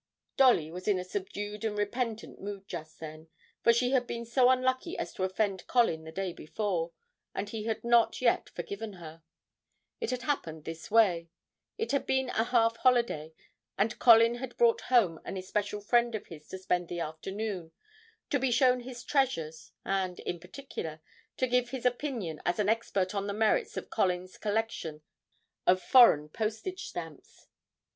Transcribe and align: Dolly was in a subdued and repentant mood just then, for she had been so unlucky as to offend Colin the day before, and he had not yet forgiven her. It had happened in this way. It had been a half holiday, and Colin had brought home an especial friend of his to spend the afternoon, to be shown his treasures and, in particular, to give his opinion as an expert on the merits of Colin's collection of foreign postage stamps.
Dolly 0.35 0.71
was 0.71 0.87
in 0.87 0.97
a 0.97 1.03
subdued 1.03 1.63
and 1.63 1.77
repentant 1.77 2.41
mood 2.41 2.67
just 2.67 2.99
then, 2.99 3.27
for 3.63 3.71
she 3.71 3.91
had 3.91 4.07
been 4.07 4.25
so 4.25 4.49
unlucky 4.49 4.97
as 4.97 5.13
to 5.13 5.23
offend 5.23 5.67
Colin 5.67 6.05
the 6.05 6.11
day 6.11 6.33
before, 6.33 6.91
and 7.35 7.47
he 7.49 7.65
had 7.65 7.83
not 7.83 8.19
yet 8.19 8.49
forgiven 8.49 8.93
her. 8.93 9.21
It 9.99 10.09
had 10.09 10.23
happened 10.23 10.67
in 10.67 10.71
this 10.73 10.89
way. 10.89 11.29
It 11.77 11.91
had 11.91 12.07
been 12.07 12.29
a 12.29 12.45
half 12.45 12.77
holiday, 12.77 13.35
and 13.77 13.99
Colin 13.99 14.33
had 14.37 14.57
brought 14.57 14.81
home 14.89 15.21
an 15.23 15.37
especial 15.37 15.81
friend 15.81 16.15
of 16.15 16.25
his 16.25 16.47
to 16.47 16.57
spend 16.57 16.87
the 16.87 16.99
afternoon, 17.01 17.71
to 18.31 18.39
be 18.39 18.49
shown 18.49 18.79
his 18.79 19.03
treasures 19.03 19.71
and, 19.85 20.19
in 20.21 20.39
particular, 20.39 20.99
to 21.37 21.45
give 21.45 21.69
his 21.69 21.85
opinion 21.85 22.41
as 22.43 22.57
an 22.57 22.69
expert 22.69 23.13
on 23.13 23.27
the 23.27 23.33
merits 23.33 23.77
of 23.77 23.91
Colin's 23.91 24.39
collection 24.39 25.03
of 25.67 25.79
foreign 25.79 26.27
postage 26.27 26.87
stamps. 26.87 27.45